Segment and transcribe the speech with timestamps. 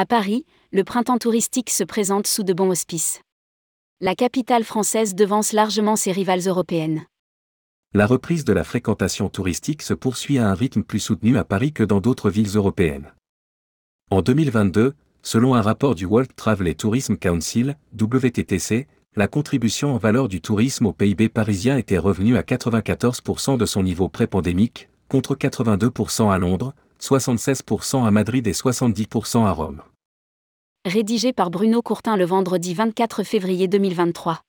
[0.00, 3.20] À Paris, le printemps touristique se présente sous de bons auspices.
[4.00, 7.04] La capitale française devance largement ses rivales européennes.
[7.92, 11.74] La reprise de la fréquentation touristique se poursuit à un rythme plus soutenu à Paris
[11.74, 13.12] que dans d'autres villes européennes.
[14.10, 20.28] En 2022, selon un rapport du World Travel Tourism Council, WTTC, la contribution en valeur
[20.28, 26.32] du tourisme au PIB parisien était revenue à 94% de son niveau pré-pandémique, contre 82%
[26.32, 29.82] à Londres, 76% à Madrid et 70% à Rome.
[30.84, 34.40] Rédigé par Bruno Courtin le vendredi 24 février 2023.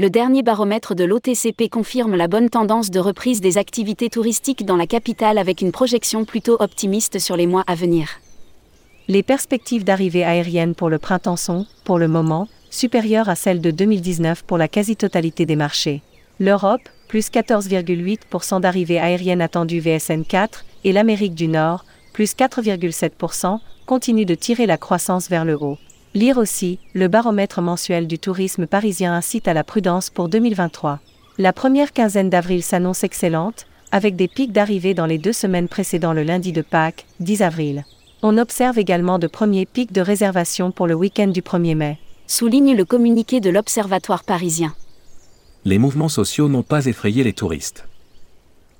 [0.00, 4.76] Le dernier baromètre de l'OTCP confirme la bonne tendance de reprise des activités touristiques dans
[4.76, 8.20] la capitale avec une projection plutôt optimiste sur les mois à venir.
[9.06, 13.70] Les perspectives d'arrivée aérienne pour le printemps sont, pour le moment, supérieures à celles de
[13.70, 16.02] 2019 pour la quasi-totalité des marchés.
[16.40, 24.26] L'Europe, plus 14,8% d'arrivées aériennes attendues VSN 4, et l'Amérique du Nord, plus 4,7%, continuent
[24.26, 25.78] de tirer la croissance vers le haut.
[26.14, 31.00] Lire aussi, le baromètre mensuel du tourisme parisien incite à la prudence pour 2023.
[31.38, 36.12] La première quinzaine d'avril s'annonce excellente, avec des pics d'arrivée dans les deux semaines précédant
[36.12, 37.84] le lundi de Pâques, 10 avril.
[38.22, 41.98] On observe également de premiers pics de réservation pour le week-end du 1er mai.
[42.26, 44.74] Souligne le communiqué de l'Observatoire parisien.
[45.64, 47.86] Les mouvements sociaux n'ont pas effrayé les touristes.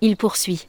[0.00, 0.66] Il poursuit.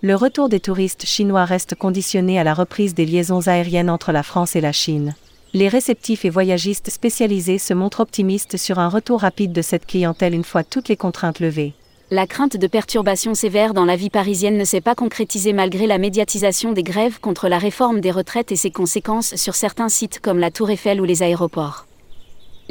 [0.00, 4.22] Le retour des touristes chinois reste conditionné à la reprise des liaisons aériennes entre la
[4.22, 5.14] France et la Chine
[5.54, 10.34] les réceptifs et voyagistes spécialisés se montrent optimistes sur un retour rapide de cette clientèle
[10.34, 11.72] une fois toutes les contraintes levées.
[12.10, 15.98] La crainte de perturbations sévères dans la vie parisienne ne s'est pas concrétisée malgré la
[15.98, 20.38] médiatisation des grèves contre la réforme des retraites et ses conséquences sur certains sites comme
[20.38, 21.86] la Tour Eiffel ou les aéroports.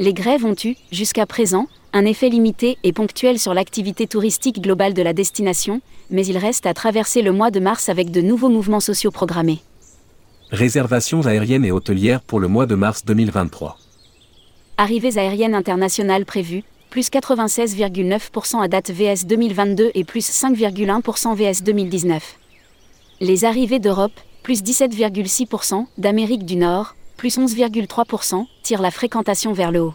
[0.00, 4.94] Les grèves ont eu, jusqu'à présent, un effet limité et ponctuel sur l'activité touristique globale
[4.94, 8.48] de la destination, mais il reste à traverser le mois de mars avec de nouveaux
[8.48, 9.60] mouvements sociaux programmés.
[10.50, 13.78] Réservations aériennes et hôtelières pour le mois de mars 2023.
[14.76, 22.38] Arrivées aériennes internationales prévues, plus 96,9% à date VS 2022 et plus 5,1% VS 2019.
[23.20, 29.80] Les arrivées d'Europe, plus 17,6%, d'Amérique du Nord, plus 11,3%, tirent la fréquentation vers le
[29.80, 29.94] haut.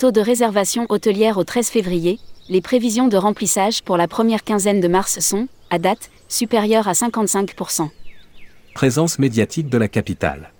[0.00, 4.80] Taux de réservation hôtelière au 13 février, les prévisions de remplissage pour la première quinzaine
[4.80, 7.90] de mars sont, à date, supérieures à 55%
[8.72, 10.52] présence médiatique de la capitale.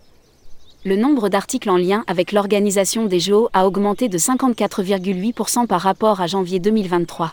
[0.84, 6.20] Le nombre d'articles en lien avec l'organisation des Jeux a augmenté de 54,8% par rapport
[6.20, 7.32] à janvier 2023.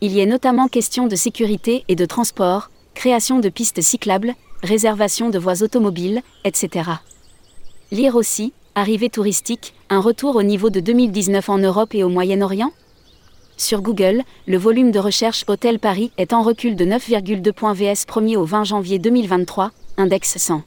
[0.00, 5.30] Il y est notamment question de sécurité et de transport, création de pistes cyclables, réservation
[5.30, 6.90] de voies automobiles, etc.
[7.90, 12.72] Lire aussi, arrivée touristique, un retour au niveau de 2019 en Europe et au Moyen-Orient?
[13.56, 18.06] Sur Google, le volume de recherche Hôtel Paris est en recul de 9,2 points VS
[18.06, 20.62] premier au 20 janvier 2023, index 100.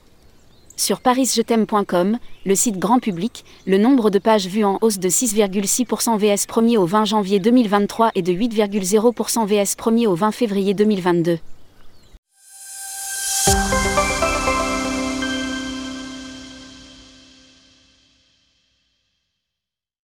[0.75, 6.17] Sur parisjet'aime.com, le site grand public, le nombre de pages vues en hausse de 6,6%
[6.17, 11.37] VS premier au 20 janvier 2023 et de 8,0% VS premier au 20 février 2022.